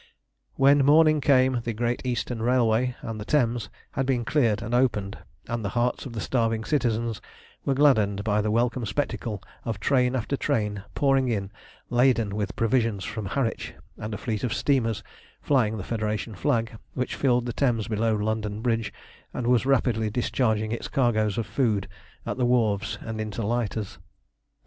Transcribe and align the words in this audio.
When 0.55 0.83
morning 0.83 1.21
came 1.21 1.61
the 1.63 1.73
Great 1.73 2.03
Eastern 2.03 2.41
Railway 2.41 2.95
and 3.03 3.21
the 3.21 3.23
Thames 3.23 3.69
had 3.91 4.07
been 4.07 4.25
cleared 4.25 4.63
and 4.63 4.73
opened, 4.73 5.19
and 5.45 5.63
the 5.63 5.69
hearts 5.77 6.07
of 6.07 6.13
the 6.13 6.19
starving 6.19 6.63
citizens 6.63 7.21
were 7.65 7.75
gladdened 7.75 8.23
by 8.23 8.41
the 8.41 8.49
welcome 8.49 8.83
spectacle 8.87 9.43
of 9.63 9.79
train 9.79 10.15
after 10.15 10.35
train 10.35 10.83
pouring 10.95 11.27
in 11.27 11.51
laden 11.91 12.35
with 12.35 12.55
provisions 12.55 13.03
from 13.03 13.27
Harwich, 13.27 13.75
and 13.95 14.15
of 14.15 14.19
a 14.19 14.23
fleet 14.23 14.43
of 14.43 14.55
steamers, 14.55 15.03
flying 15.39 15.77
the 15.77 15.83
Federation 15.83 16.33
flag, 16.33 16.79
which 16.95 17.13
filled 17.13 17.45
the 17.45 17.53
Thames 17.53 17.87
below 17.87 18.15
London 18.15 18.59
Bridge, 18.63 18.91
and 19.35 19.45
was 19.45 19.67
rapidly 19.67 20.09
discharging 20.09 20.71
its 20.71 20.87
cargoes 20.87 21.37
of 21.37 21.45
food 21.45 21.87
at 22.25 22.37
the 22.37 22.45
wharves 22.47 22.97
and 23.03 23.21
into 23.21 23.45
lighters. 23.45 23.99